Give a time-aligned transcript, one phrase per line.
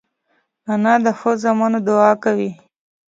[0.71, 2.51] انا د ښو زامنو دعا کوي